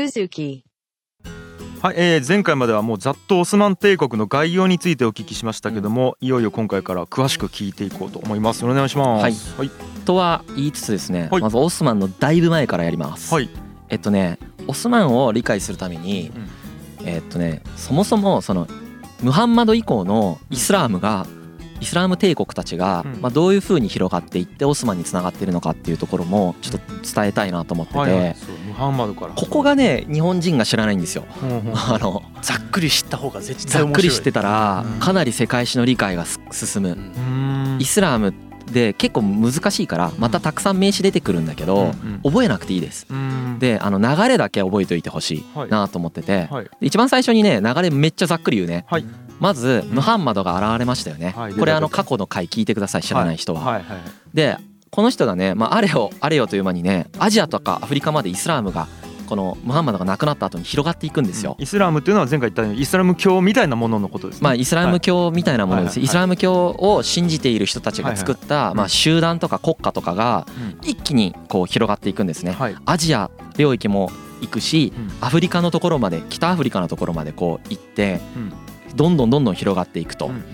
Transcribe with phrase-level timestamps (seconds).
[0.00, 0.62] Suzuki.
[1.82, 8.64] はい、えー、前回まではもうざっとオスマン帝国の概要についてお聞きしましたけども、いよいよ今回から詳しく聞いていこうと思います。
[8.64, 8.88] お願い。
[8.88, 9.70] しますはい。
[10.04, 11.42] とは言いつつですね、はい。
[11.42, 13.50] まずオスマンのだいぶ前からやります、はい。
[13.88, 16.30] えっとねオスマンを理解するために、
[17.04, 18.66] えっとねそもそもその
[19.22, 21.26] ムハンマド以降のイスラームが
[21.80, 23.20] イスラーム帝国たちが、うん。
[23.20, 28.34] まあ、どういう風に広がっていってオスマンにつながっているのかっていうところもちょっと伝えたいなと思ってて、はいはい。
[28.34, 29.34] そうムハンマドから。
[29.34, 31.24] ここがね日本人が知らないんですよ。
[31.74, 33.92] あのざっくり知った方が絶ざ対面白い。
[33.92, 35.00] っくり知ってたらうん。
[35.00, 36.98] かなり世界史の理解がす進む。
[37.78, 38.34] イスラーム
[38.70, 43.06] で結構難しいからまたたくさん名詞出てくるんだけどうん覚えなくていいです。
[43.10, 43.58] うん。
[43.58, 46.48] であの流れだけ覚えておいてほしはいいなと思ってて。
[46.80, 48.84] 一番最初にね流れめっちゃざっくり言うね。
[48.88, 49.04] はい
[49.40, 51.34] まずムハンマドが現れましたよね。
[51.36, 51.54] はい。
[51.54, 53.60] これあの過去の回聞いてください知らない人は。
[53.60, 53.74] はい。
[53.76, 53.84] はい。
[54.34, 54.56] で
[54.90, 58.88] この人がね、まあ、あれよあれよという間にねアジアとかアフリカまでイスラームが
[59.30, 61.54] このムハンマドが亡くなった後に広がっていくんですよ。
[61.60, 64.42] イスラムっていうのは前回言ったようにイスラム教みたいなもののことですね。
[64.42, 65.94] まあ、イスラム教みたいなものです、はい。
[65.94, 66.00] はい。
[66.00, 66.04] はい。
[66.06, 68.74] イスラム教を信じている人たちが作った、い。
[68.74, 70.48] まあ、集団とか国家とかが
[70.82, 70.88] うん。
[70.88, 72.56] 一気にこう広がっていくんですね。
[72.58, 72.76] はい。
[72.84, 74.10] アジア領域も
[74.40, 75.12] 行くしうん。
[75.20, 78.52] アフリカのところまで北アフリカのところまでこう行ってうん
[78.94, 80.26] どんどんどんどん広がっていくと。
[80.26, 80.32] うん。
[80.34, 80.44] うん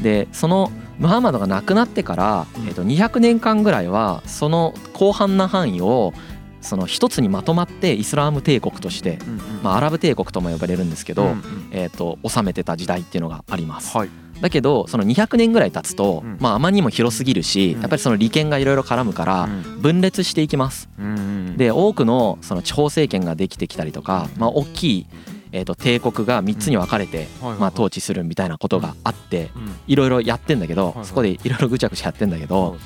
[0.00, 2.68] でそのムハンマドが亡くなってから、うん。
[2.68, 6.12] えっと200年間ぐらいはその広範な範囲を
[6.60, 11.68] その一つにまとまってイスラーム帝国として、うんうんまあ、アラブ帝国とも呼ばれるんですけど、うんうん。
[11.72, 13.96] えっと治めてた時代っていうのがあります。
[13.96, 14.10] はい。
[14.40, 16.38] だけどその200年ぐらい経つと、うん。
[16.40, 17.80] まあ、あまりにも広すぎるし、うん。
[17.80, 19.82] やっぱりその利権がいろいろ絡むからうん。
[19.82, 20.88] 分裂していきます。
[20.98, 25.06] うんうんで多くのその地方政権ができてきたりとか、まあ、大きい、
[25.52, 29.74] えー、と帝国が3つに分かれて、まあ、統治するみたいなことがあってうん。
[29.86, 32.76] いろいろやってんだけど、そこでいろいろぐちゃぐちゃやってんだけど、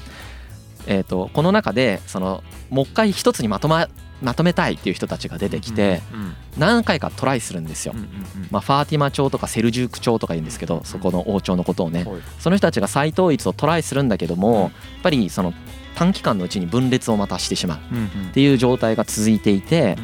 [0.87, 3.89] えー、とこの中でそのもう一回一つにまとま
[4.23, 7.95] まとめたいっていう人たちが出てきてうんうん何回かトライするんですよ。
[7.97, 8.01] うん。
[8.03, 8.09] うん
[8.53, 12.05] まあ、ファーティマ朝とかセルジューク朝とか言うんですけどそこの王朝のことをね。
[12.05, 12.21] はい。
[12.39, 14.71] その人たちが再統一をトライするんだけどもやっ
[15.03, 15.53] ぱりその
[15.97, 18.05] 短期間のうちに分裂をまたしてしまううんうん。
[18.05, 19.97] っていう状態が続いていて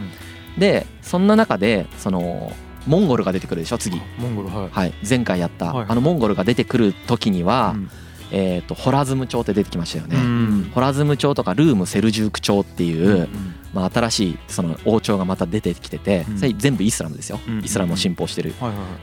[0.58, 2.52] でそんな中でその
[2.86, 4.68] モンゴルが出てくるでしょ次、モンゴルはい。
[4.70, 7.90] はい、前回やったはいあのモンゴルが出てくる時にはうん。
[8.32, 10.16] えーとホラズム朝って出てきましたようね。
[10.16, 10.70] ん。
[10.72, 16.38] ホラズム朝とかルームセルジューク朝っていううんまあ新しいその王朝がまた出てきててうん。
[16.38, 17.40] それ全部イスラムですよ。
[17.46, 18.54] うんイスラムを信奉してる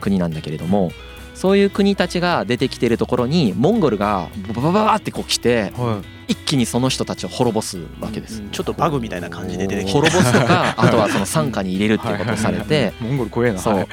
[0.02, 0.92] 国なんだけれども
[1.36, 8.42] そういう国たちが出てきてるところにモンゴルがババババってこう来てはい一気にその人たちを滅ぼすわけです。
[8.52, 9.92] ちょっとバグみたいな感じで出てきて。
[9.94, 12.94] 滅ぼすとか あとはその傘下に入れるっていうことをされて。
[13.00, 13.60] モンゴル怖えな。
[13.60, 13.76] そう。
[13.76, 13.88] はい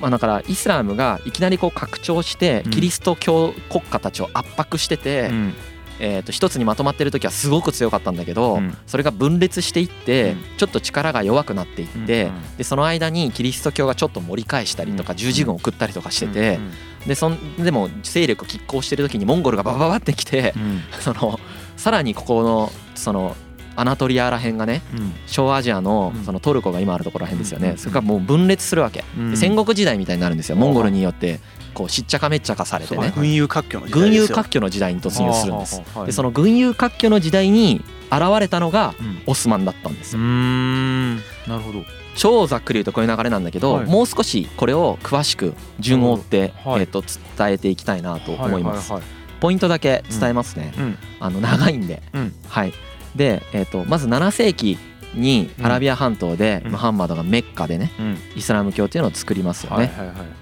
[0.00, 2.70] まあだからイスラムがいきなりこう拡張してうん。
[2.72, 5.54] キリスト教国家たちを圧迫しててうん。
[6.00, 8.76] えーと一つにまとまってる時はすごく強かったんだけどうん。
[8.88, 10.38] それが分裂していってうん。
[10.56, 20.82] ちょっと力が弱くなっていってうんでその間にキリスト教がちょっと盛り返したりとかうん十字軍を送ったりとかしててうんでそんでも勢力拮抗してる時にモンゴルがババババってきてうん。
[21.00, 21.38] その
[21.82, 23.34] さらにここのその
[23.74, 25.12] アナトリアら辺がねうん。
[25.26, 26.22] 小アジアのうん。
[26.22, 27.64] そのトルコが今あるところら辺ですようん。
[27.64, 29.02] ねそれがもう分裂するわけ。
[29.18, 29.30] うん。
[29.32, 30.54] で戦国時代みたいになるんですよ。
[30.54, 31.40] モンゴルによって
[31.74, 33.12] こうしっちゃかめっちゃかされてね。
[33.16, 33.92] 群雄割拠の時
[34.28, 37.82] 代拠の時代に突入するんですでその群雄割拠の時代に
[38.12, 39.22] 現れたのがうん。
[39.26, 40.22] オスマンだったんですよ。
[40.22, 41.16] ん。
[41.16, 41.80] なるほど。
[42.14, 43.86] 超ざっくり言うとこういう流れなんだけど、はい。
[43.86, 46.82] もう少しこれを詳しく順を追って、はい。
[46.82, 50.98] えー、と伝えていきたいなと思います、はいはいポイントだけ伝えますね、うん。
[51.18, 52.34] あの長いんで、うん。
[52.48, 52.72] はい。
[53.16, 54.78] で、えー、とまず7世紀
[55.14, 56.70] にアラビア半島でうん。
[56.70, 58.18] ムハンマドがメッカでねうん。
[58.36, 59.92] イスラム教っていうのを作りますよね。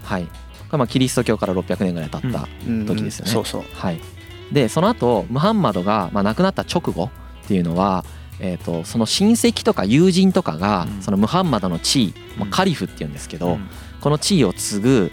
[0.03, 0.29] はい
[0.71, 2.87] まあキリスト教から600年ぐらい経った、うん。
[2.87, 3.33] 時ですよね。
[3.33, 3.63] そうそう。
[3.73, 4.01] はい、
[4.53, 7.05] でその後ムハンマドがまあ亡くなった直後
[7.45, 8.05] っていうのは、
[8.39, 11.03] えー、とその親戚とか友人とかがうん。
[11.03, 12.51] そのムハンマドの地位、まあうん。
[12.51, 13.71] カリフっていうんですけど、うん。
[14.03, 15.11] この地位を継ぐ、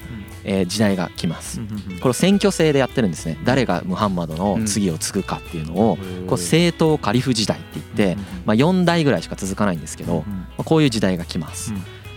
[0.47, 1.59] えー時代が来ます。
[1.99, 3.37] これを選挙制でやってるんですね。
[3.43, 11.73] 誰がムハンマドの次を継ぐかっていうのを、こう政党カリフ時代って言って、まあ、4代ぐらいしか続かないんですけど、まあこういう時代が来ます。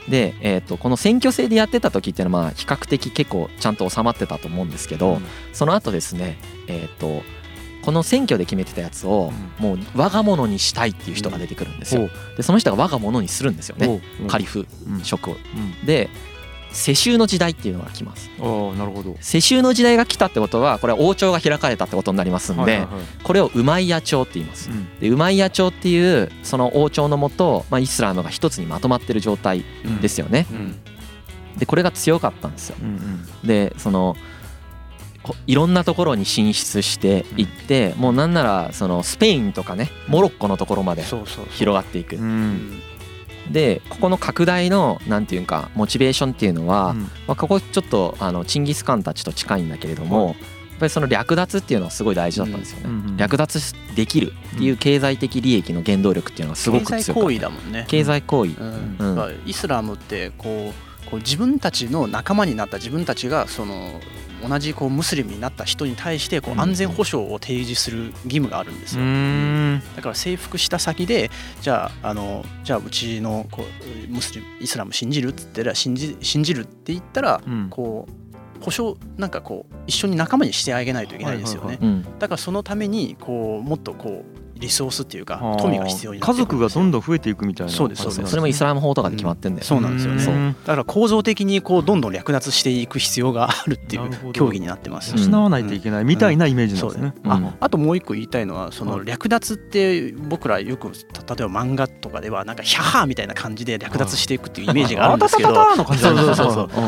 [0.09, 5.21] で、えー、とこの選挙制でやってた時っていうのはまあ比較的結構ちゃんと収まってたと思うんですけど、
[5.53, 6.39] その後ですね
[6.69, 7.23] えっ、と
[7.83, 12.11] この選挙で決めてたやつをもう我が物にしたいっていう人が出てくるんですよ。
[12.37, 14.03] でその人が我が物にするんですよね。
[14.29, 14.67] カリフ
[15.03, 15.37] 職を。
[15.85, 16.11] で
[16.73, 18.31] 世襲の時代っていうのが来ます。
[18.41, 22.87] ああなるほど世襲の時代が来たってことはこれは王朝が開かれたってことになりますんで
[23.23, 24.71] これをウマイヤ朝って言います。
[25.01, 29.65] でウマイヤ朝っていうその王朝のもと、まあ、イスラムが一つにまとまってる状態
[30.01, 30.47] ですよね。
[31.59, 32.77] でこれが強かったんですよ。
[33.45, 34.17] でその
[35.23, 42.19] こいろんなところに進出していって、もうなんならそのスペインとかねモロッコのところまで広がっていく。
[43.51, 47.01] うんでここの拡大のなんていうかモチベーションっていうのは、うん。
[47.01, 52.85] まあ、ここちょっとあのチンギス・カンたちと近いんだけれども、やっぱりその略奪っていうのはすごい大事だったんですよね。
[52.87, 57.31] うんうん略奪できるっていう経済的利益の原動力っていうのがすごく経済行強かった。
[57.31, 57.85] 為だもんね。
[57.89, 58.53] 経済行為。
[58.53, 58.97] うん。
[58.99, 59.41] うん。
[59.45, 64.01] イスラムってこうこう自分たちの仲間になった自分たちがその
[64.47, 66.61] 同じこうムスリムになった人に対してこううん。
[66.61, 69.07] 安全保障を提示する義務があるんですうよ。
[69.07, 69.83] ーん。
[69.97, 71.31] だから征服した先で
[71.61, 73.65] じゃああのじゃあうちのこ
[74.09, 77.69] うムスリムイスラム信じるっつったら信じ信じるって言ったらうん。
[77.71, 81.79] こう保証なんかこう一緒に仲間にしてあげないといけないですよね。
[81.81, 82.19] うん。
[82.19, 88.31] だからそのためにこうもっとこうリソースっていうか富が必要になって家族がどんどどん増えていくみたいなそうですそうです。
[88.31, 90.57] それもイスラム法とかで決まってんだよね、そうなんですよね。
[90.65, 95.13] だから構造的にこうどんどん略奪していく必要があるっていう競技になってます。
[95.13, 97.15] うん失わないといけないみたいなイメージなんですね。
[97.25, 97.33] うん。
[97.33, 105.53] ああともう一個言いたいのはそはいの略奪って僕らよくた例えば漫画とかではなんかヒャハーみたいな感じで略奪していくっていうイメージがあるんですけど。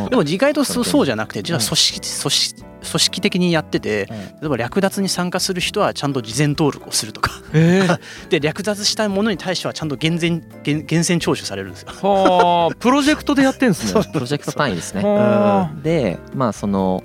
[0.08, 4.06] でも意外とそうんそうじゃなくて実は組織組織組織的にやってて
[4.40, 7.30] 例えば略奪に参加する人はちゃんと事前登録をするとか。
[7.54, 8.00] えー
[8.30, 11.88] で略奪したいものに対してはちゃんと厳然厳厳選徴収されるんですよ。
[12.02, 14.02] はあプロジェクトでやってんすね。
[14.12, 15.02] プロジェクト単位ですね。
[15.02, 17.02] はでまあその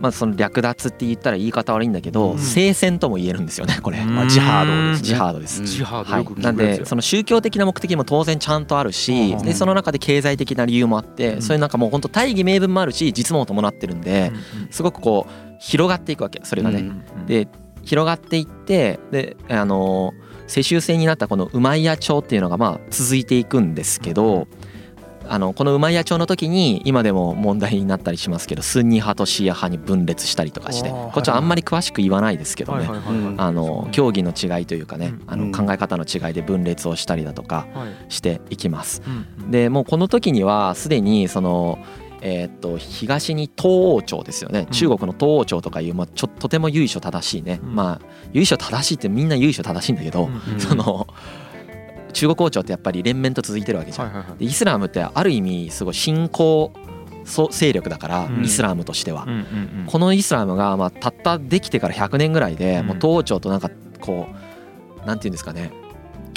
[0.00, 2.38] まあその略奪って言ったら言い方悪いんだけど、うん。
[2.38, 5.06] 聖戦とも言えるんですよねこれ、あまあジハードですね。
[5.06, 6.84] ジハードです、うんジハードはいよく、聞なんくやつよ。
[6.84, 9.44] でその宗教的な目的も当然ちゃんとあるしうん。
[9.44, 11.42] でその中で経済的な理由もあって、うん。
[11.42, 14.32] そういうなんかもう本当大義名分もあるし実務を伴ってるんで、
[14.70, 16.80] すごくこう広がっていくわけそれがね。
[16.80, 16.82] う
[17.20, 17.26] ん。
[17.26, 17.46] で
[17.90, 20.14] 広がっていってであの
[20.46, 24.46] 世襲制になったこのウマイヤ朝っていうのがまあ続いていくんですけど
[25.28, 32.88] あのこのウマイヤ朝の時に今でも問題になったりしますけどスンニ派とシーア派に分裂したりとかしてこっちはあんまり詳しく言わないですけどね。
[33.38, 38.12] あの競技の違いというかねあうんの考え方の違いで分裂をしたりだとかはい。
[38.12, 39.02] していきます。
[39.40, 39.50] うん。
[39.50, 41.78] でもうこの時にはすでにその
[42.22, 44.60] えーっと東に東王朝ですよね。
[44.60, 44.66] うん。
[44.66, 47.74] 中国の東王朝とかいう、まあ、ちょとても由緒正しいね、うん。
[47.74, 50.60] まあ由緒正しいってみんな由緒正しいんだけど、うんうん。
[50.60, 51.06] その
[52.12, 54.06] 中国王朝ってやっぱり連綿と続いてるわけじゃん。
[54.06, 54.38] はいはいはい。
[54.38, 56.72] でイスラムってある意味すごい新興
[57.24, 58.44] そ勢力だから、うん。
[58.44, 59.24] イスラムとしては。
[59.24, 59.86] うんうんうん。
[59.86, 62.86] このイスラムがまあたったできてから100年ぐらいで、うん。
[62.86, 63.70] もう東王朝となんか
[64.00, 64.28] こ
[65.04, 65.72] うなんていうんですかね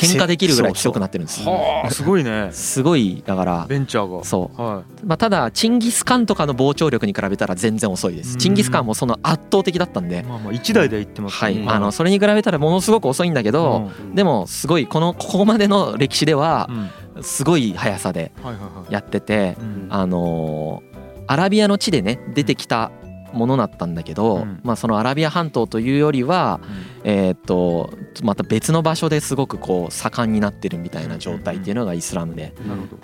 [0.03, 1.51] 喧嘩できるぐらい強くなってるんですよ。
[1.51, 2.49] はあすごいね。
[2.51, 4.23] すごいだからベンチャーが。
[4.23, 4.61] そう。
[4.61, 8.33] はまあ、ただチンギス・カンとかの膨張力に比べたら全然遅いです。
[8.33, 8.39] うん。
[8.39, 11.57] チンギス・カンもその圧倒的だったんいで、まあまあ一台で言ってますはい。
[11.57, 14.15] うんあのそれに比べたらものすごく遅いんだけど、うん。
[14.15, 16.69] でもすごいこのここまでの歴史では
[17.15, 17.23] うん。
[17.23, 18.31] すごい速さで
[18.89, 19.87] やっててうん。
[19.89, 20.93] あのー
[21.25, 22.91] アラビアの地でね出てきた
[23.33, 24.59] ものだったんだけど、うん。
[24.63, 26.59] まあ、そのアラビア半島というよりは、
[27.03, 27.93] えーっと
[28.23, 32.53] また別の場所ですごくこう盛んになってるみたいな状態っていうのがイスラムで、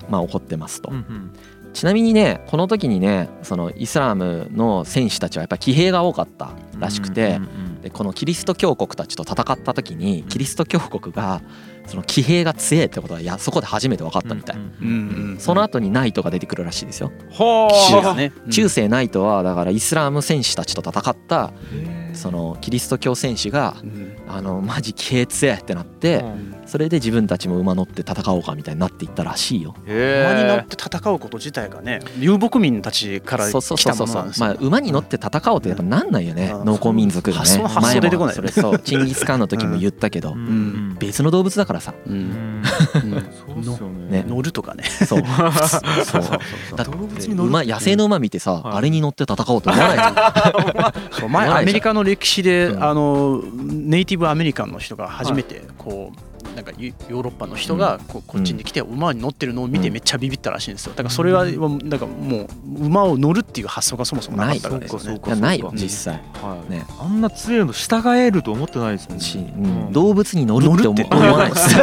[0.10, 0.92] まあ、起こってますと。
[0.92, 0.98] うん。
[0.98, 1.32] うん。
[1.74, 11.42] ちなみにねこの時にねそのイスラムの戦士たちはやっぱり騎兵が多かったらしくて、うんうんうんでこのキリスト教国たちと戦った時にキリスト教国が
[11.90, 14.58] その騎兵が強いってことはやそこで初めて分かったみたい、
[15.40, 17.12] その後にナイトが出てくるらしいですよ、
[18.16, 18.32] ね。
[18.52, 21.52] 中世ナイトはだからイスラム戦士たちと戦った
[22.14, 24.10] そのキリスト教戦士がうん。
[24.32, 29.76] あのマジ騎兵強いってなってうんそれで自分たちも馬乗って戦おうかみたいになっていったらしいよ。
[29.88, 34.14] へ馬に乗っえて戦うこと自体がね遊牧民たちからそうそう来たそうそう。
[34.14, 34.46] そうものなんですよ。
[34.48, 36.52] まあ馬に乗って戦おうってやっぱなんないよね。
[36.54, 36.66] うん。
[36.66, 37.40] 農耕民族がね。
[37.40, 38.36] 発想発想出てこない。
[38.36, 40.34] それそうチンギス・カンの時も言ったけど。
[40.34, 40.94] うん。
[40.94, 40.96] ん。
[41.00, 41.94] 別の動物だからさ。
[42.06, 42.30] ううん。
[42.30, 42.64] ん。
[42.86, 44.24] そうっすよね。
[44.24, 44.26] ね。
[44.28, 44.84] 乗るとかね。
[44.84, 45.24] そう。
[46.06, 46.22] そう。
[46.76, 47.32] だって。
[47.32, 50.94] 馬野生の馬見てさ、はいあれに乗って戦おうと思わないじゃん。
[51.20, 52.84] そう前アメリカの歴史で、うん。
[52.84, 56.29] あのネイティブアメリカンの人が初めてこう、
[56.60, 59.94] なんかヨヨーロッパの人がここっちに来て馬に乗ってるのを見てうん。
[59.94, 60.92] めっちゃビビったらしいんですよ。
[60.92, 65.36] だからそれはだからもう馬を乗るっていう発想がそもそもなかったからですよね。
[65.36, 65.64] ない。
[65.74, 66.22] 実際。
[66.42, 66.72] はい。
[66.72, 66.86] ね。
[67.00, 69.92] あんな強いの従えると思ってないですもんし、ねうん。
[69.94, 71.16] 動物に乗るって思乗るって。
[71.16, 71.76] 思わないです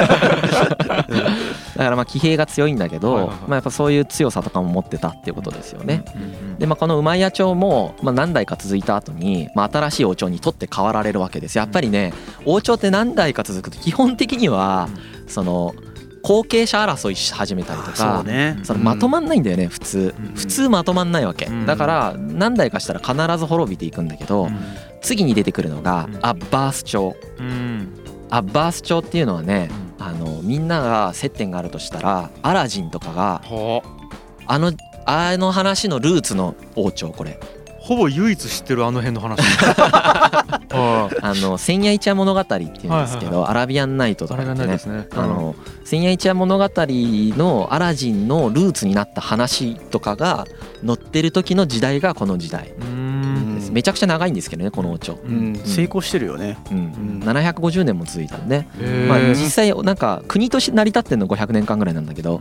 [1.76, 3.38] だからまあ騎兵が強いんだけど、はいはいはい。
[3.40, 6.04] まあ、やっぱそういう強さとかも持ってたっていうことですよね。
[6.14, 6.23] うん。
[6.23, 11.59] うんでまあ、この馬屋町も、まあ、何代か続いた後に、まあ、新しい王朝に取って代わられるわけです。
[11.59, 12.14] やっぱりね
[12.45, 14.65] 王朝って何代か続くと基本的には
[15.26, 15.75] その
[16.23, 18.23] 後継者争いし始めたりとか。
[18.25, 18.58] ね。
[18.64, 20.14] そのまとまんないんだよね普通。
[20.18, 21.46] うん普通まとまんないわけ。
[21.46, 24.49] うんだから何代かしたら必ず滅びていくんだけど
[25.02, 26.16] 次に出てくるのがうん。
[26.23, 27.88] アッバース朝うん。
[28.30, 33.82] アッバース朝っていうのはねあのみんなが接点があるとしたらアラジンとかがは
[34.46, 34.73] あの
[35.04, 37.38] あの話のルーツの王朝これ
[37.87, 39.40] ほぼ唯一知ってるあの辺の話。
[40.69, 50.47] あの千夜一夜物語っていうんですけど、アラビアンナイトとかってね、ね、あの千夜一夜物語のアラジンのルーツになった話とかが
[50.85, 52.73] 載ってる時の時代がこの時代
[53.71, 58.66] めちゃくちゃ長いんですけどねこの王朝、うん、成功してるよね、うん、750年も続いたんで、
[59.09, 62.40] まあ、実際なんか国として成り立ってるの500年間ぐらいなんだけど、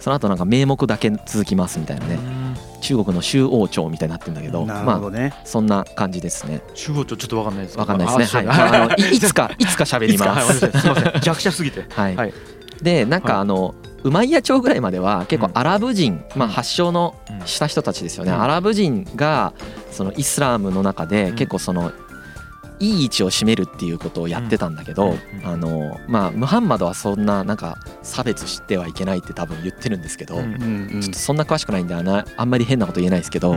[0.00, 2.18] その後なんか名目だけ続きますみたいなね、
[2.86, 6.62] 中国の周王朝みたいになってるんだけど、なまあそんな感じですね。
[6.74, 7.78] 周王朝ちょっとわかんないです。
[7.78, 8.46] わかんないですね。
[8.46, 8.58] はい。
[8.58, 10.60] あの いつかいつか喋ります。
[10.60, 11.20] すみません。
[11.20, 11.84] 弱者すぎて。
[11.90, 12.32] はい。
[12.80, 13.74] でなんかあの
[14.04, 19.52] ウマイヤ朝ぐらいまでは結構アラブ人、まあ、発祥のした人たちですよね、アラブ人が
[19.90, 21.90] そのイスラムの中で結構その
[22.78, 30.48] いい位置を占めるっていうことをやってたんだけど、あのまあムハンマドはそんななんか差別してはいけないって多分言ってるんですけど、ちょっ
[31.12, 33.56] とそんな詳しくないんでああんまり変なこと言えないですけど、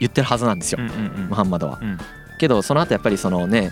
[0.00, 1.78] 言ってるはずなんですよ、ムハンマドは。
[2.38, 3.70] けどその後やっぱりそのね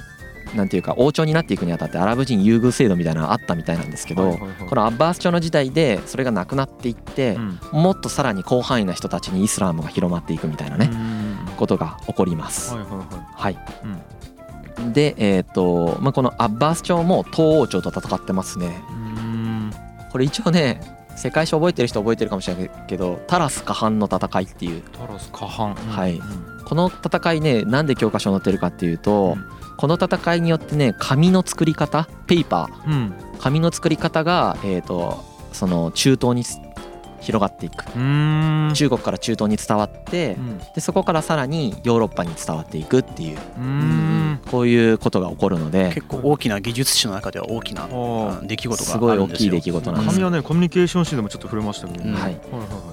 [0.55, 7.39] なんていうか王朝になっていくにあたってアラブ人優遇制度みたいなのあったみたいなんですけど、このアッバース朝の時代でそれがなくなっていって、
[7.73, 10.91] もっとさらに広範囲な人たちにイスラムが広まっていくみたいなね、
[11.57, 12.75] ことが起こります。
[12.75, 13.59] はい、
[14.93, 18.83] で、えーとまあ、このアッバース朝も東王朝と戦ってますね。
[20.11, 20.81] これ一応ね
[21.17, 24.83] 世界史覚えてる人覚えてるかもしれないけどタラスカハンの戦いっていう。
[24.93, 26.21] タラスカハン、はい、
[26.65, 29.63] この戦いねなんで教科書に載ってるかっていうと、うん。
[29.77, 36.45] この戦いによってね紙の作り方ペーパー、うん、紙の作り方が、えーと、その中東に
[37.23, 37.85] 広がっていく。
[38.75, 43.39] 中国から中東に伝わって、うん、でそこからさらにヨーロッパに伝わっていくっていう。
[44.51, 47.89] こういうことが起こるので結構大きな技術史の中では大きな
[48.43, 52.41] 出来事がすごい大きい出来事なんです紙はねコミュニケーション誌でもちょっと触れましたけど、ね、はい、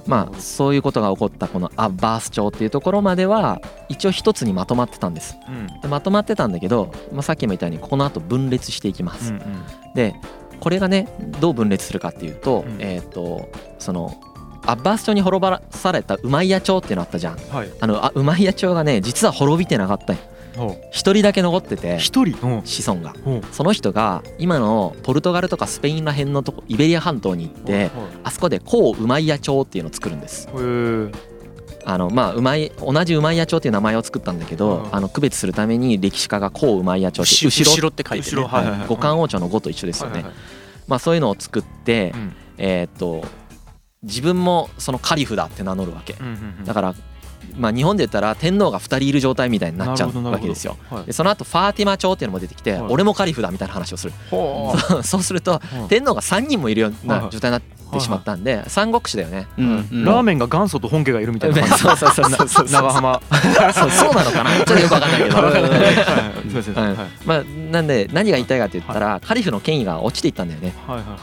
[0.06, 10.16] まあそういうことが起こったこのアッバース朝っていうところまでは一応一つにまとまってたんです、うん、でまとまってたんだけど、まあ、さっきも言ったようにこの後分裂していきます、うんうん、で
[10.60, 11.08] これがね
[11.40, 13.50] どう分裂するかっていうと、うん、えっ、と
[13.80, 14.20] その
[14.66, 20.20] アッバース朝に滅ばされたウマイヤ朝っていうのあったじゃん、はい、あのあウマイヤ朝がね実は滅びてなかったよ。
[20.92, 22.38] 一人だけ残ってて一人？
[22.66, 23.14] 子孫が。
[23.54, 27.92] その人が今のポルトガルとかスペインら辺のとこイベリア半島に行って
[28.26, 30.50] あそこで抗ウマイヤ朝っていうのを作るんです
[31.86, 38.42] あのまあうまい同じウマイヤ朝っていう名前を作ったんだけど、あの区別するために歴史家が抗ウマイヤ朝って後ろって書いて、ね、
[38.88, 40.26] 五冠王朝の五と一緒ですよね、
[40.88, 42.14] まあそういうのを作って、
[42.58, 43.24] えっと
[44.04, 46.16] 自分もそのカリフだって名乗るわけ、
[46.66, 46.96] だから
[47.56, 50.78] まあ、日本で言ったら天皇が2人いる状態みたいになっちゃうわけですよ。
[51.06, 53.68] でその後ファーティマ朝っていうのも出てきて、俺もカリフだみたい。
[53.68, 54.14] な話をする。
[55.04, 61.68] そうすると天皇が3人もいるような状態になってってしまったんで三国志だよね、ラーメンが元祖と本家がいるみたいな。
[61.78, 62.66] そうそうそうそう。
[62.70, 63.22] 長浜
[63.74, 64.14] そうそう。
[64.14, 64.52] なのかな？
[64.58, 65.38] ちょっとよくわかんないけど。
[67.26, 70.74] まあなんで何が言いたいかって言ったらカリフの権威が落ちていったんだよね。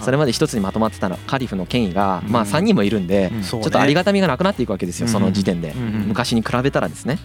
[0.02, 5.74] それまで一つにまとまってたのカリフの権威がまあ3人もいるんでちょっとありがたみがなくなっていくわけですよその時点で。
[5.74, 7.18] 昔に比べたらですね。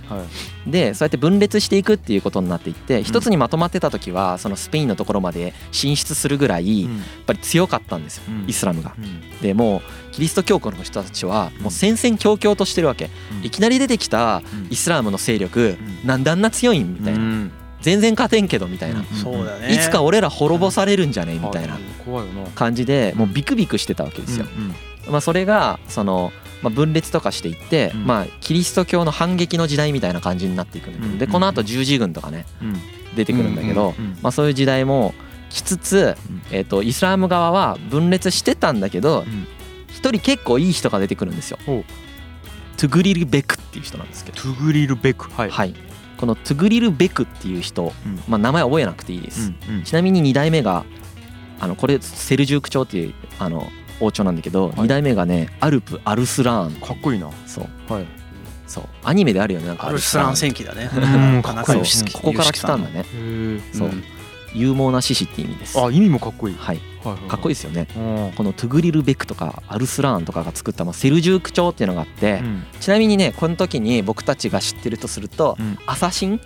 [0.68, 6.92] でそうやって分裂していくっていうことになっていって一つにまとまってた時はそのスペインのところまで進出するぐらいやっ
[7.26, 8.94] ぱり強かったんですよイスラムが。
[9.42, 13.10] でもうキリスト教国の人たちはもう戦々恐々としてるわけ、
[13.44, 17.50] いきなり出てきたイスラームの勢力、なんであんな強いんみたいな、
[17.82, 21.80] 全然勝てんけどみたいな、いつか俺ら滅ぼされるんじゃねみたいな
[22.56, 24.46] 感じでもうビクビクしてたわけですよ。
[25.10, 31.18] まあ、それがその、まあ、分裂とかしていって、まあ、キリスト教の反撃の時代みたいな感じになっていくんだけど。
[31.18, 32.46] でこのあと十字軍とかね
[33.16, 35.16] 出てくるんだけど、まあ、そういう時代も
[35.52, 36.16] きつつ、
[36.52, 39.26] えー、とイスラム側は分裂してたんだけど
[39.90, 41.60] 一人結構いい人が出てくるんですよ。
[42.78, 44.42] トゥグリル・ベクっていう人なんですけど。
[44.42, 45.30] トゥグリル・ベク？
[45.32, 45.76] はい、はい、
[46.18, 47.94] このトゥグリル・ベクっていう人、
[48.28, 49.52] まあ、名前覚えなくていいです、
[49.84, 50.84] ちなみに2代目が
[51.60, 56.82] あのこれセルジューク朝っていうあの王朝なんだけど、はい、2代目がねアルプ・アルスラーン。
[56.82, 57.30] かっこいいな。
[57.46, 57.94] そう。
[57.94, 58.08] はい。
[58.66, 58.86] そう。
[59.04, 59.88] アニメであるよねなんか。
[59.88, 60.90] アルスラーン戦記だね。
[60.92, 60.98] う
[61.38, 61.42] ん。
[61.44, 63.06] ここから来たんだね。
[63.74, 63.92] そう、
[64.54, 65.80] 勇猛な獅子って意味です。
[65.80, 66.56] あ意味もかっこいい。
[66.56, 66.80] はい、
[67.28, 67.88] かっこいいですよね、
[68.36, 76.40] このトゥグリルベクとかアルスラーンとかが作った、まあ、セルジューク朝っていうのがあって、うん、ちなみにねこの時に僕たちが知ってるとすると、うん、アサシン？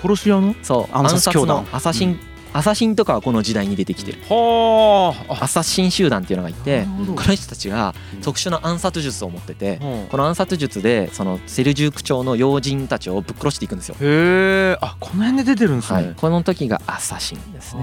[0.00, 0.54] 殺し屋の？
[0.62, 0.96] そう。
[0.96, 2.18] 暗殺のアサシン
[2.52, 4.18] アサシンとかはこの時代に出てきてる。
[4.28, 9.78] はアサシン集団っていうのがいてこの人たちが特殊な暗殺術を持ってて
[10.10, 13.96] この暗殺術でそのセルジューク朝の要人たちをぶっ殺していくんですよ。
[14.00, 14.78] へえ。
[14.80, 17.82] あこの辺で出てるんですね、はい、この時がアサシンですね。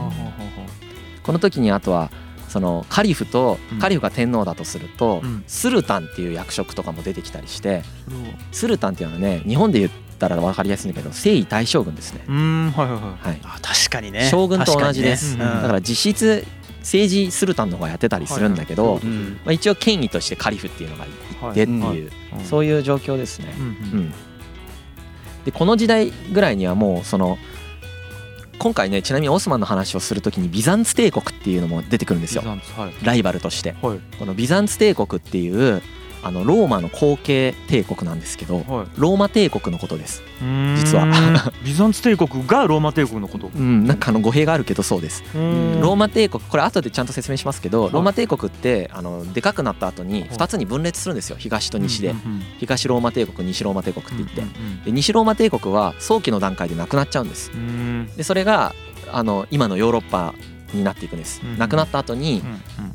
[1.23, 2.11] この時にあとは
[2.47, 7.83] そのカリフとカリフが天皇だとすると、スルタンっていう役職とかも出てきたりして
[8.51, 9.89] スルタンっていうのはね日本で言
[10.27, 12.23] ったら分かりやすいんだけど征夷大将軍ですね。
[12.27, 13.01] うんはいはいはい。
[13.01, 14.29] はい、あ確かにね。
[14.29, 15.61] 将軍と同じです、確かにね。
[15.61, 16.45] だから実質
[16.79, 19.39] 政治スルタンの方がやってたりするんだけど、はいうん。
[19.45, 21.07] まあ、一応権威としてカリフっていうのがい
[21.53, 21.99] てっていう、はい
[22.45, 23.53] そういう状況ですね。
[23.57, 23.99] うんううん。
[24.05, 24.13] ん、
[25.45, 27.37] でこの時代ぐらいにはもうその
[28.59, 32.43] 今回ねちなみにオスマンの話をするときにビザンツ帝国っていうのも出てくるんですよ。
[32.43, 33.05] はい。
[33.05, 33.75] ライバルとして。
[33.81, 33.99] はい。
[34.19, 35.81] このビザンツ帝国っていう
[36.23, 38.65] あのローマの後継帝国なんですけどはい。
[38.97, 40.21] ローマ帝国のことです。
[40.41, 41.05] 実実は。
[41.63, 43.51] ビザンツ帝国がローマ帝国のこと。
[43.55, 45.23] うんなんかあの語弊があるけどそうです。
[45.33, 47.91] ローママ帝国これ後でちゃんと説明しますけどい。
[47.91, 51.35] ローマ帝国ってあのでかくなった後に2つに分裂するんですよ。
[51.39, 52.15] 東と西で。
[52.59, 54.41] 東ローマ帝国西ローマ帝国って言って。
[54.85, 57.51] で西ローマ帝国は早期の段階でなくなっちゃうんです。
[58.17, 58.73] でそれが
[59.11, 60.33] あの今のヨーロッパ
[60.73, 61.41] になっていくんです。
[61.43, 62.41] うんなくなった後に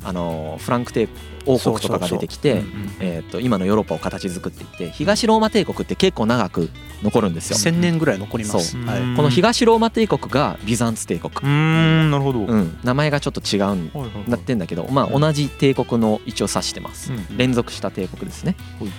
[0.02, 1.08] あのフランク帝
[1.46, 2.62] 王国とかが出てきて
[3.00, 6.70] えーと今のヨーロッパを形作っていって東ローマ帝国って結構長く
[7.02, 7.56] 残るんですよ。
[7.72, 8.76] 1000年ぐらい残ります。
[8.78, 9.16] はいうん。
[9.16, 11.32] この東ローマ帝国がビザンツ帝国。
[11.42, 12.10] うん。
[12.10, 12.40] なるほど。
[12.40, 12.78] うん。
[12.82, 17.12] 名前がちょっと違うなってんだけどまあ同じ帝国の一応指してます。
[17.12, 18.56] うん連続した帝国ですね。
[18.80, 18.90] はい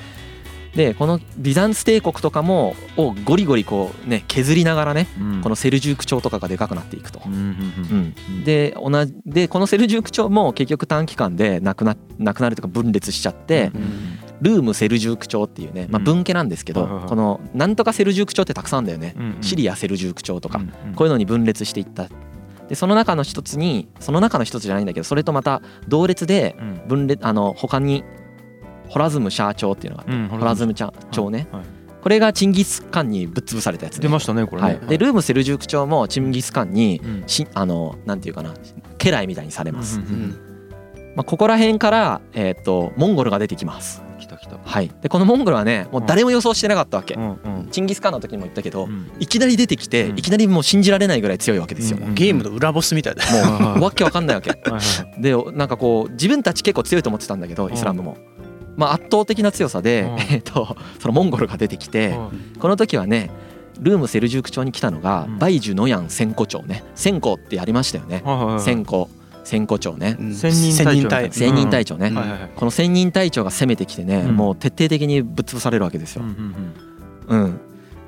[0.75, 5.41] でこのビザンツ帝国とかもをゴリゴリこうね削りながらねうん。
[5.41, 7.21] このセルジューク朝とかがでかくなっていくと。
[8.43, 14.19] で同じでこのセルジューク朝も結局短期間でなくななくなるというか分裂しちゃってうんうん。
[14.41, 16.03] ルームセルジューク朝っていうねまあうん。
[16.03, 19.15] 分家なんですけどこのなんとかセルジューク朝ってたくさんだよね。
[19.41, 20.59] シリアセルジューク朝とか
[20.95, 22.09] こういうのに分裂していった。
[22.67, 26.87] でその中の一つにその中の一つじゃないんだけどそれとまた同列でうん。
[26.87, 28.03] 分裂あの他に
[28.89, 30.73] ホラズムシャー朝っていうのがあってうんホラズム。
[30.73, 30.91] 朝
[31.29, 31.47] ね。
[31.51, 31.63] はい
[32.05, 34.03] これがチンギス・カンにぶっ潰されたやつね。
[34.03, 34.67] 出ましたねこれね。
[34.67, 37.23] はい、でルームセルジューク朝もチンギス・カンにうん。
[37.25, 38.53] しあのなんていうかな
[38.99, 41.13] 家来みたいにされます、うんうんうん。
[41.15, 44.59] まあ、ここら辺から、えー、とモンゴルが出てきます、来た来た。
[44.63, 47.67] はい、でこのモンゴルはねもう誰も予想してなかったわけ、うんうん。
[47.71, 49.11] チンギス・カンの時にも言ったけど、うん。
[49.19, 50.19] いきなり出てきて、うん。
[50.19, 53.23] いきなりもう信じられないぐらい強いわけですよ、うんゲームの裏ボスみたいだ。
[53.59, 54.51] もう わけわかんないわけ。
[54.51, 58.17] はいはいでなんかこう自分たち結構強いと思ってたんだけどイスラムも、
[58.75, 60.09] まあ、圧倒的な強さで、うん。
[60.19, 63.29] えー、とそのモンゴルが出てきて、はいこの時はね
[63.79, 65.39] ルームセルジューク朝に来たのが、うん。
[65.39, 66.83] バイジュノヤン千古朝ね。
[66.95, 68.23] 千古ってやりましたよね、
[68.59, 69.05] 千古
[69.43, 70.33] 千古朝ね、うん。
[70.33, 72.15] 千人隊千人隊長ね、うん。
[72.15, 72.49] はいはいはい。
[72.55, 74.35] この千人隊長が攻めてきてね、うん。
[74.35, 76.23] もう徹底的にぶっ潰されるわけですよ。
[76.23, 76.29] うん
[77.29, 77.43] うんうん。
[77.43, 77.59] うん。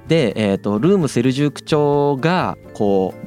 [0.08, 3.26] で、えー、とルームセルジューク朝がこう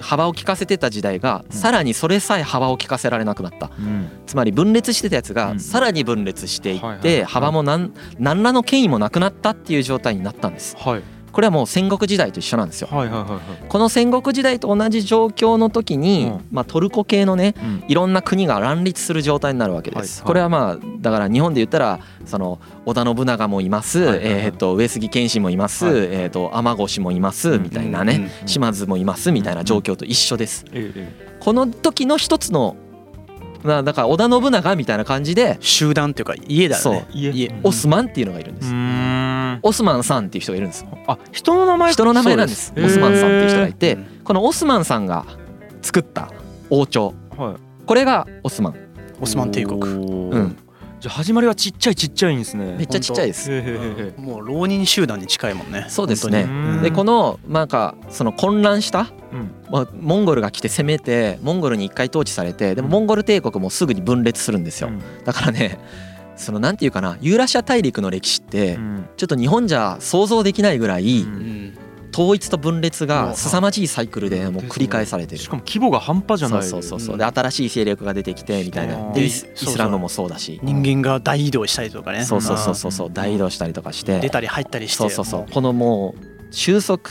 [0.00, 1.56] 幅を利かせてた時代が、うん。
[1.56, 3.70] さらにそれさえ幅を利かせられなくなった。
[3.78, 4.08] うん。
[4.26, 5.60] つまり分裂してたやつがうん。
[5.60, 10.76] さらに分裂していって幅も何何らの権威もなくなったっていう状態になったんです。
[10.78, 11.02] はい
[11.36, 12.88] これはもう戦国時代と一緒なんですよ。
[12.88, 16.44] この戦国時代と同じ状況の時に、うん。
[16.50, 17.84] まあ、トルコ系のねうん。
[17.88, 20.24] いろんな国が乱立する状態になるわけです。
[20.24, 25.94] これはまあだから日本で言ったらその織田信長もいます、えー、と上杉謙信もいます、はい。
[25.96, 27.64] えー、と天越もいます、うん。
[27.64, 29.30] みたいなね、島津もいます。
[29.30, 30.64] みたいな状況と一緒です。
[31.40, 32.85] この時の一つのまあ
[33.66, 37.06] だから織田信長みたいな感じで集団っていうか家だよね。
[37.12, 37.30] 家。
[37.30, 37.54] 家。
[37.62, 38.72] オスマンっていうのがいるんでうす。
[39.62, 40.86] オスマンさんっていう人がいるんです。
[41.06, 41.92] あ人の名前？
[41.92, 42.72] 人の名前なんです。
[42.76, 44.06] オスマンさんっていう人がいて、うん。
[44.24, 45.24] このオスマンさんが
[45.82, 46.30] 作った
[46.70, 47.14] 王朝。
[47.36, 47.86] はい。
[47.86, 48.74] これがオスマン。
[49.20, 49.80] オスマン帝国。
[49.80, 50.56] ううん
[50.98, 52.74] じゃあ始まりはちっちゃいちっちゃいんですね。
[52.78, 53.50] めっちゃちっちゃいです。
[54.16, 55.86] もう浪人集団に近いもんね。
[55.88, 56.48] そうですね。
[56.82, 59.50] でこのなんかその混乱した、うん。
[59.70, 65.02] まあ、モンゴルが来て攻めてモンゴルに一回統治されてでもモンゴル帝国もすぐに分裂するんですよ、うん。
[65.24, 65.78] だからね
[66.36, 69.08] そのなんていうかなユーラシア大陸の歴史ってうん。
[69.18, 71.78] ちょっと日本じゃ想像できないぐらいうんうん
[72.16, 75.42] 統一と分裂うがん凄まじいサイクルでもう繰り返されてる。
[75.42, 76.66] しかも規模が半端じゃそない。
[76.66, 77.12] うそうそうそう。
[77.12, 77.18] うん。
[77.18, 78.96] で新しい勢力が出てきてみたいな。
[78.96, 79.10] う。
[79.10, 80.58] んでイスラムもそうだし。
[80.62, 82.24] 人間が大移動したりとかね。
[82.24, 83.10] そうそうそうそうそう。
[83.12, 84.18] 大移動したりとかして。
[84.20, 84.96] 出たり入ったりして。
[84.96, 85.40] そうそうそう。
[85.42, 86.24] もこのもう
[86.54, 87.02] 収束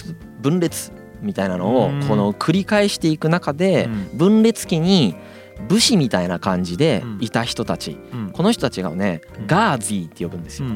[0.41, 0.91] 分裂
[1.21, 2.03] みたいなのをうん。
[2.07, 4.17] この繰り返していく中でうん。
[4.17, 5.15] 分裂期に
[5.69, 7.17] 武士みたいな感じでうん。
[7.21, 7.97] いた人たち。
[8.11, 8.31] うん。
[8.31, 9.47] この人たちがねうん。
[9.47, 10.69] ガーゼーって呼ぶんですよ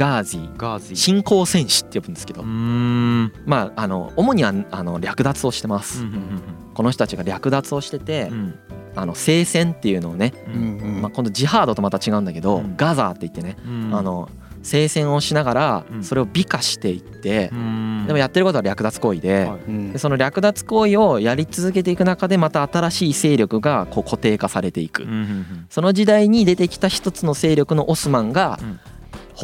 [0.00, 0.56] ガーゼー。
[0.56, 2.42] ガーゼィ信仰戦士って呼ぶんですけど。
[2.42, 6.02] まああの主にはあの略奪をしてます。
[6.02, 8.34] うんこの人たちが略奪をしててうん。
[8.34, 8.54] うん
[8.96, 11.02] あの聖戦っていうのをねううんんうん。
[11.02, 12.76] まあ今度ジハードとまた違うんだけどうん。
[12.76, 13.94] ガザーって言ってねうん。
[13.94, 14.28] あの
[14.62, 16.02] 聖戦をしながらうん。
[16.02, 18.04] それを美化していってうん。
[18.06, 19.48] でもやってることは略奪行為で
[19.92, 25.02] でその略奪行為をやり続けていく中でまた新しい勢力がこう固定化されていく。
[25.02, 25.66] うんうんうん。
[25.68, 28.80] その時代に出てきた一つの勢力のオスマンがうん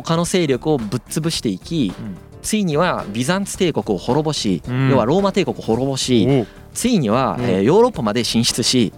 [0.02, 2.16] 他の勢力をぶっ潰していきうん。
[2.42, 4.90] ついにはビザンツ帝国を滅ぼしうん。
[4.90, 7.44] 要はローマ帝国を滅ぼしついにはうん。
[7.44, 8.92] えーヨーロッパまで進出し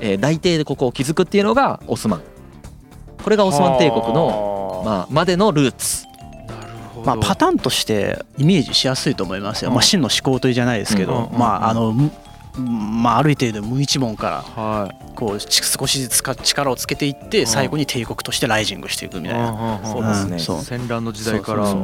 [0.00, 2.22] えー大帝国を築くっていうのがオスマン。
[3.22, 6.06] これがオスマン帝国ののまあまでのルーツ。
[7.04, 11.94] まあ、パターンとしてイメージしやすいと思いますよ、まあ、真の思考というじゃないですけど、まああの
[12.58, 19.80] まあ、ある程度無一文からこう少しずつ力をつけていって最後に帝国としてライジングしていくみたいな。
[19.84, 20.62] そうですね。
[20.62, 21.74] 戦乱の時代から。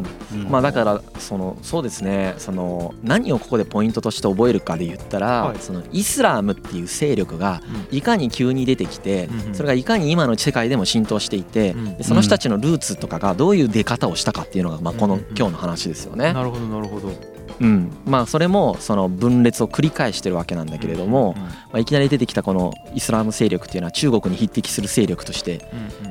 [0.48, 2.34] まあだからそのそうですね。
[2.38, 16.32] その何をここでポイントとして覚えるかで言ったらそのイスラームっていう勢力がいかに急に出てきてそれがいかに今の世界でも浸透していてその人たちのルーツとかがどういう出方をしたかっていうのがまあこの今日の話ですよね。
[16.32, 17.10] なるほどなるほど
[17.60, 25.60] うん、まあそれもその分裂を繰り返してるわけなんだけれども、まあ、いきなり出てきたこのイスラム勢力っていうのは中国に匹敵する勢力として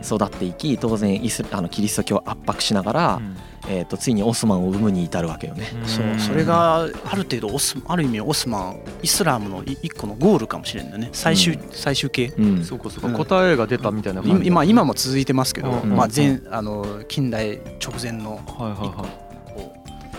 [0.03, 3.21] 育っていき当然イスあのキリスト教を圧迫しながら、
[3.67, 5.67] えー、とついにオスマンを生むに至るわけよね。
[5.85, 11.09] そうそれがある程度オスある意味オスマンイスラムの一個のゴールかもしれないね。
[11.13, 19.30] 最終、最終形、うん、そうかそうか、答えが出たみたいな今今も続いてますけど、まあ前あの近代直前のはいはいはい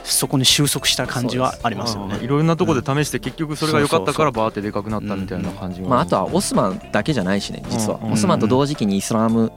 [0.05, 2.19] そこに収束した感じはありますよね。
[2.23, 8.01] いろんなところで試して結局それが良かったからバーってでかくなったみたいな感じまあ、あとはオスマンだけじゃないしね実は。
[8.05, 9.53] オスマンと同時期にイスラム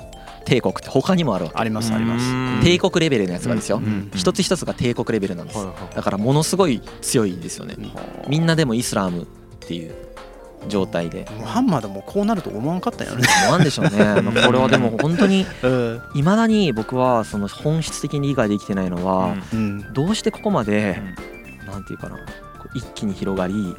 [0.45, 1.57] 帝国って他にもあるわけ。
[1.57, 2.63] ありますあります。
[2.63, 3.81] 帝国レベルのやつがですよ。
[4.13, 5.67] 一つ一つが帝国レベルなんです。
[5.95, 7.75] だからものすごい強いですよね。
[8.27, 9.25] みんなでもイスラムっ
[9.59, 9.95] ていう
[10.67, 11.25] 状態で。
[11.43, 13.27] ハンマーでもこうなると思わんかったよね。
[13.43, 13.91] 思わんでしょうね。
[14.45, 15.45] これはでも本当に
[16.13, 19.35] いまだに僕はその本質的に理解できてないのは、
[19.93, 21.01] どうしてここまで、
[21.67, 22.17] なんていうかな
[22.73, 23.75] 一気に広がり、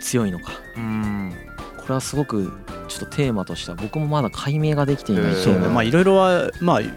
[0.00, 0.52] 強いのか、
[1.76, 2.52] これはすごく
[2.96, 5.24] ちょっとテーマとしては僕もまだ解明ができていない
[5.70, 6.88] まあいろいろはまあよ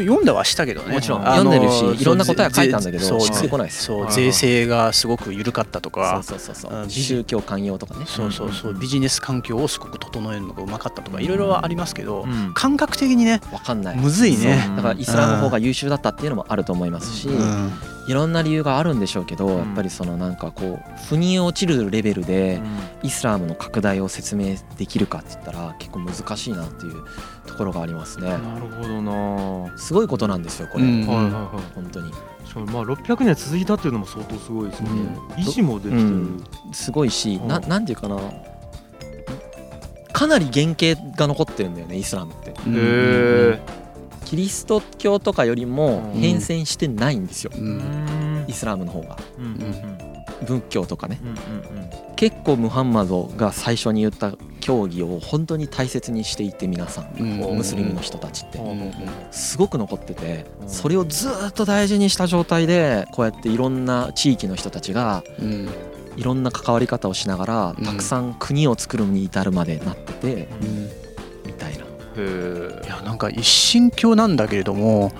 [0.00, 0.92] 読んではしたけどね。
[0.92, 5.24] もちろん読んでるしいろんな答えは書いたんだけどこないですそう税制がすごか
[5.62, 6.22] ったとか。
[6.22, 6.90] そうそうそうそう。
[6.90, 8.04] 宗教寛容とかね。
[8.06, 8.74] そうそうそう。
[8.74, 13.96] ビジネス環境をすごく整えるのがうまかったとかいろいろはありますけど感覚的にね分かんない。
[13.96, 14.68] むずいね。
[14.76, 17.28] だからイスラムの方が優秀だったっていうのもあると思いますし
[18.08, 22.60] いろんな理由があるんでしょうけど、やっぱりそのなんかこう腑に落ちるレベルで
[23.02, 27.04] イスラムの拡大を説明できるかって言ったら結構難しいなっていう
[27.46, 28.30] ところがありますね。
[28.30, 29.78] なるほどな。
[29.78, 30.84] すごいことなんですよこれ。
[30.84, 31.74] うん、はいはいはい。
[31.74, 32.12] 本当に。
[32.72, 34.90] まあ600年続いたっていうのも相当すごいですね。
[34.90, 36.00] うん、維持もできてる。
[36.00, 38.18] うん、すごいし、ななんていうかな。
[40.12, 42.50] かなり原型が残ってるんだよねイスラムって。
[42.50, 43.60] へえ。
[44.24, 58.92] キリスト教とかよりも変遷してないんですよ、うん、イスラムの方が、うんうんうん、仏教とかね、うんうんうん、結構ムハンマドが最初に言った教義を本当に大切にしていて皆さん、ムスリムの人たちって、うんうん、
[59.30, 65.22] すごく残ってて、それをずっと大事にした状態でこうやっていろんな地域の人たちが、
[66.16, 70.48] いろんな関わり方をしながら、たくさん国を作るに至るまでなってて、
[71.46, 71.84] みたいな。
[72.16, 75.12] いやなんか一神教なんだけれども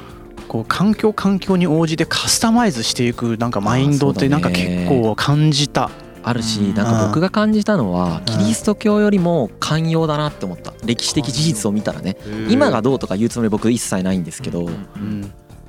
[0.48, 5.90] こう環境環境に応じてカスタマイズしていくなんかマインドってなんか結構感じた。
[6.28, 10.74] あるしなんか僕が感じたのはキリスト教よりも寛容だなって思った。
[10.85, 12.16] 歴史的事実を見たらね。
[12.50, 14.68] 今がどうとか言うつもり僕一切ないんですけど、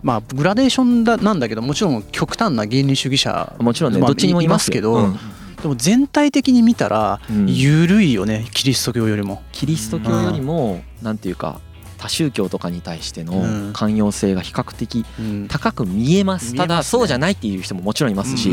[0.02, 5.14] まあグラデーションだなんだけどもちろん極端な原理主義者もちろんねどっちにもいますけど、
[5.62, 9.44] でも全体的に見たら緩いよね、キリスト教よりも。
[9.52, 11.62] キリスト教よりもなんていうか
[11.98, 15.06] 多宗教とかに対しての寛容性が比較的
[15.48, 18.52] 高く見えます、ただそうじゃないっていう人ももちろんいますし、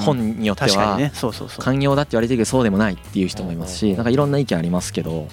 [0.00, 0.98] 本によっては
[1.58, 5.28] 寛容だって言われてるけどそうでもないっていう人もいますしなんかいろんな意見ありますけど。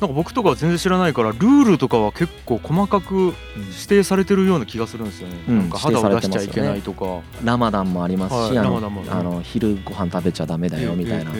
[0.00, 11.32] なんか僕とかは全然知らないからルールとかは結構細かく指定されてるような気がするんですよね、うん、なんか肌を出しちゃいけないとか、ラマダンもありますし、あのあの昼ご飯食べちゃダメだよみたいな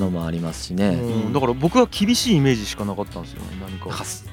[0.00, 0.98] のもありますしね、
[1.32, 3.90] だから僕は厳しいイメージしかなかったんですよね何か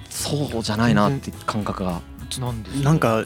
[0.10, 2.02] そうじゃないなって感覚が。
[2.40, 3.26] なんなんか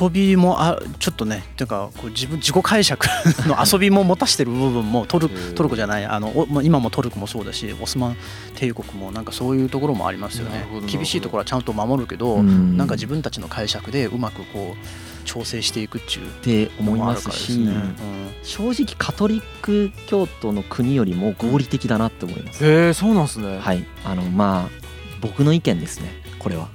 [0.00, 3.04] 遊びもあちょっとねというかこう自分自己解釈
[3.48, 8.16] の 遊びも持たしてる部分もトルトルコじゃないあの今もトルコもそうだしオスマン
[8.54, 10.66] 帝国もなんかそういうところもありますよね。
[10.86, 17.94] 厳しいところはちゃんと守るけどなんか自分たちの解釈でうまくこう調整していくっちゅうって思いますし、ねうん、
[18.42, 22.64] 正直カトリック教徒の国よりも合理的だなって思います。
[22.64, 23.58] へえそうなんですね。
[23.58, 23.84] はい。
[24.04, 24.88] あのまあ
[25.20, 26.68] 僕の意見ですねこれは。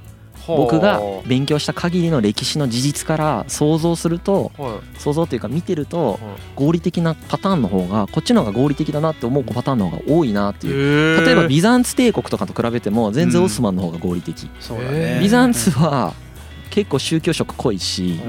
[0.45, 4.51] 僕が勉強した限りの歴史の事実から想像すると、
[4.97, 6.19] 想像というか見てると
[6.57, 11.25] 合理的なパターンの方がこっちの方が合理的だなって思うパターンの方が多いなっていう。
[11.25, 14.49] 例えばビザンツ帝国とかと比べても全然オスマンの方が合理的、
[15.21, 16.13] ビザンツは
[16.71, 18.19] 結構宗教色濃いし、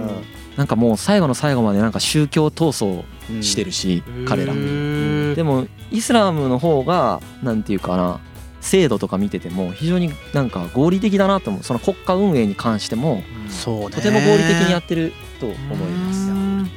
[0.57, 4.55] なんかもう最後の最後までなんか宗教闘争してるし、彼ら。
[4.55, 8.21] でもイスラムの方がなんていうかな
[8.65, 11.63] 制度とか見てても非常になんか合理的だなと思う。
[11.63, 16.33] その国家運営に関してもそうとても合理的にやってると思います。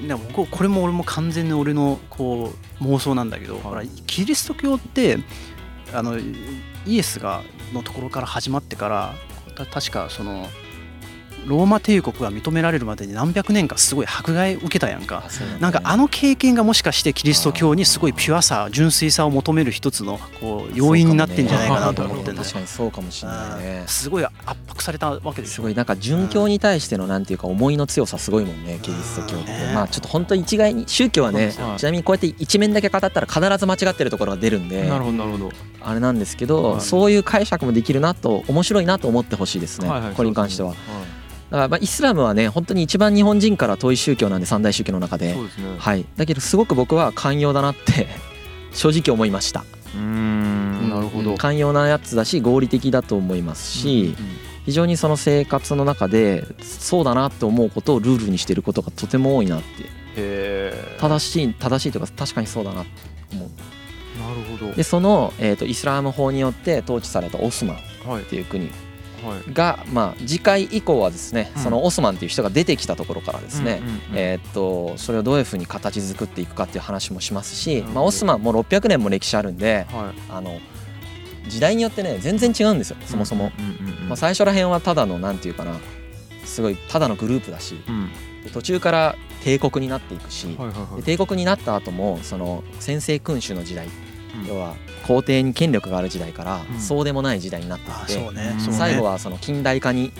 [0.05, 5.17] でもこれも俺も完全に俺のこう妄想なんだけど、ほらキリスト教って
[5.93, 6.17] あの
[6.85, 7.41] イエスが
[7.73, 9.15] のところから始まってから
[9.71, 10.47] 確かその
[11.45, 15.23] ローマ帝国が認められるまでに何百年かすごい迫害受けたやんか。
[15.59, 23.83] なんかあの経験がもしかしてキリスト教にすごいピュアさ純粋さを求める一つのこう要因になってんじゃないかなと思って確かにそうかもしれないね。
[23.87, 24.33] すごい圧
[24.67, 29.51] 迫されたわけですすごいなんか殉教に対してのなんていうか思いの強さすごいもんねキリスト教って。
[29.73, 35.51] まあちょっと本当一概に宗教はねちなみにこうやって一面だけ語ったら必ず間違ってるところが出るんでなるほどなるほど。
[35.81, 40.73] あれなんですけどそういう解釈もできるなと面白いなと思ってほしいですねこれに関しては。
[41.49, 45.39] だからまあイスラムはね本当に一番日本人から遠い宗教なんで三大宗教の中で、ね、
[45.77, 48.07] はい、だけどすごく僕は寛容だなって
[48.73, 49.63] 正直思いました。
[49.95, 50.89] うん。
[50.89, 51.35] なるほど。
[51.35, 59.97] 寛容なやつだし合理的だと思いますし、うんうん、非常にその生活の中でそうだなと思うことをルールにしてることがとても多いなって。
[60.99, 62.87] 正しい正しいというか確かにそうだなと
[63.31, 63.49] 思う。
[64.19, 64.73] なるほど。
[64.73, 67.77] でその、えーと、イスラム法によって統治されたオスマン
[68.19, 68.86] っていう国、はい
[69.53, 73.81] が、まあ、次回以降はですね、そのオスマンっていう人が出てきたところからですね、
[74.13, 79.85] えっとそれをどういうふうに形作っていくかっていう話もしますし、まあ、オスマンも600年も歴史あるんで、
[80.29, 80.59] あの
[81.47, 83.51] 時代によってね全然違うんですよそもそも。
[84.07, 85.73] まあ、最初らへんはただのなんていうかな
[86.45, 87.75] すごいただのグループだし、
[88.53, 90.47] 途中から帝国になっていくし、
[91.03, 93.87] 帝国になった後もその先制君主の時代
[94.45, 94.75] 要は
[95.07, 100.11] 皇帝に権力がある時代からそうでもない時代になっていて、最後はその近代化に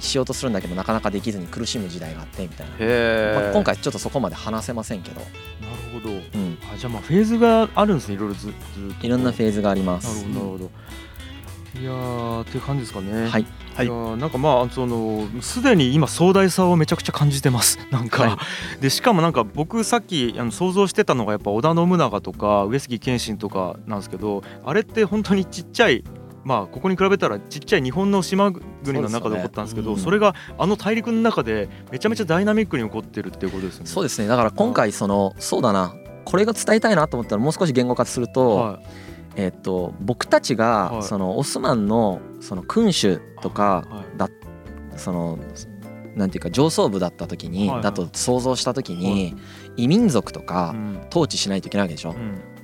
[0.00, 5.20] しようとするんだけどなかなかできずに苦しむ時代があってみたいな、まあ、今回ちょっとそこまで話せませんけど。
[5.20, 8.52] なるほど、うん、あじゃあまあフェーズがあるんですねいろいろずず
[9.02, 10.22] いろんなフェーズがあります。
[10.26, 10.70] なるほどなるほど
[11.74, 13.28] いやっていう感じですかね。
[13.28, 13.46] はい。
[13.74, 17.78] はい、いやなんかまあそのすでに今壮大さをめちゃくちゃ感じてます。
[17.92, 18.38] なんか、は
[18.78, 26.02] い、でしかもなんか僕さっきあの想像してたのがやっぱ織田信長とか上杉謙信とかなんですけど、あれって本当にちっちゃい
[26.42, 33.86] まあここに比べたらちっちゃい日本の島国の中で起こったんですけどそれがあの大陸の中でめちゃめちゃダイナミックに起こってるっていうことですね。
[33.86, 39.08] そうですねだから今回そのそうだなこれが伝えたいなと思ったらもう少し言語化すると、はい
[39.40, 44.28] えー、と僕たちがそのオスマンのその君主とかだ
[44.96, 45.38] その
[46.16, 49.36] なんていうか上層部だった時にだと想像した時に
[49.76, 50.74] 異民族とか
[51.10, 52.16] 統治しないといけないわけでしょ？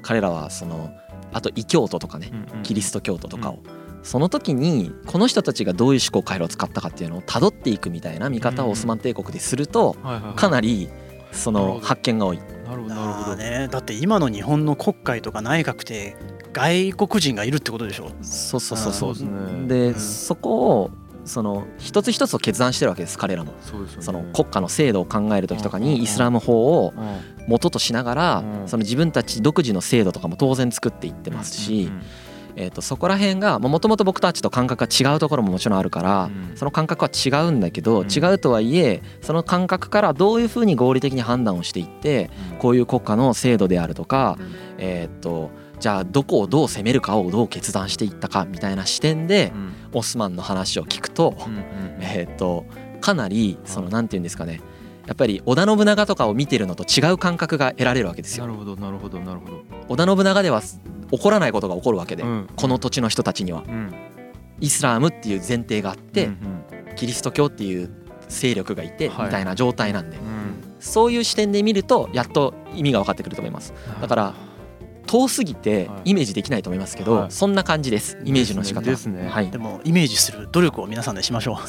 [0.02, 0.90] 彼らはその
[1.32, 2.32] あと異教徒とかね
[2.64, 3.60] キリスト教徒とかを。
[4.02, 9.96] その時にこの人たちがどういう思考回路を使ったかっていうのをたどっていくみたいな見方をオスマン帝国ですると
[10.36, 10.90] かなり
[11.32, 12.38] その発見が多い。
[12.38, 13.36] なるほどなるほど。
[13.36, 13.68] ね。
[13.70, 16.16] だって今の日本の国会とか内閣って
[16.54, 18.10] 外国人がいるってことでしょ？
[18.22, 19.68] そうそうそうそう。
[19.68, 20.90] で、ね、そこを
[21.24, 26.92] その一つ一つを決断してるわけです彼らもそ、ね,、の国家の制度を考える時とかにイスラム法を
[27.48, 31.90] 元としながらその自分たち独自の制度とかも当然作っていってますし、
[32.56, 44.38] えー、とそこら辺がもともと僕たちと感覚が違うところももちろんあるから、その感覚は違うんだけど、違うとはいえその感覚からどういうふうに合理的に判断をしていってこういう国家の制度であるとか、
[44.76, 45.50] えっ、と
[45.84, 49.52] じゃあどこをどう攻めるかをどう決断していったかみたいな視点で、
[49.92, 51.36] オスマンの話を聞くと、
[52.00, 52.64] えっ、と
[53.02, 54.62] かなりそのなんて言うんですかね。
[55.06, 58.46] やっぱり織田信長とかを見てるのと違う感覚が得られるわけですよ。
[58.46, 59.62] なるほどなるほどなるほど。
[59.90, 63.94] 織田信長では起こらないことが起こるわけで、うん、この土地の人たちには、うん、
[64.60, 67.90] イスラームっていう前提があって、うんうん、キリスト教っていう
[68.30, 70.26] 勢力がいてみたいな状態なんで、はい、
[70.80, 73.74] そういう視点で見るとやっと意味が分かってくると思います。
[74.00, 74.34] だから
[75.06, 78.18] 遠すぎてイメージできないと思いますけど、はい、そんな感じです。
[78.24, 78.82] イメージの仕方。
[78.82, 81.62] ですね、はい、でもイメージする努力を皆さんでしましょう。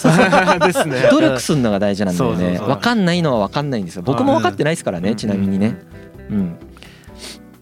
[0.65, 1.07] ですね。
[1.11, 2.59] 努力するのが大事なんだよね。
[2.59, 4.01] 分かんないのは分かんないんですよ。
[4.03, 5.77] 僕も分かってないですからね、ちなみにね。
[6.29, 6.57] うん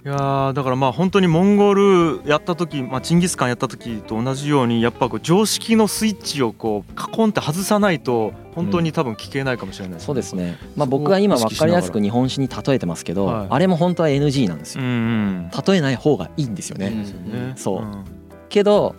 [0.06, 18.04] いやだからまあ本当にモンゴルやった時、まあ、チンギスカンやった時と同じようにやっぱこう常識のスイッチをこうカコンって外さないと本当に多分聞けないかもしれない、ねうん、そうですね、まあ、僕は今分かりやすく日本史に例えてますけど、はい、あれも本当は NG なんですよ、うんうん、例えない方がいいんですよね、うん、そう、うん、
[18.50, 18.96] けど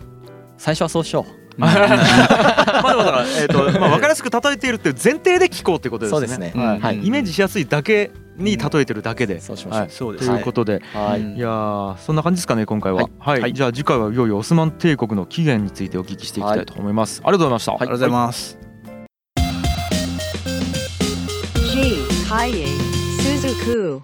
[0.57, 1.45] 最初はそうしよう。
[1.61, 6.19] まあだから、えーとまあ、分かりやすく例えているっていう前提で聞こうってことですね。
[6.19, 9.39] そうですね、はい、イメージしやすいだけに例えてるだけで。
[9.39, 9.89] そうしましょう。
[9.89, 10.29] そうです。
[10.29, 13.09] ということで、はい、いやそんな感じですかね今回は。
[13.19, 13.53] はい。
[13.53, 17.21] じゃあ次回はいよいよオスマン帝国の起源についてお聞きしていきたいと思います。
[17.23, 17.71] ありがとうございました。
[17.73, 18.57] ありがとうございます。
[21.73, 22.67] G ハイエ
[23.19, 24.01] スズク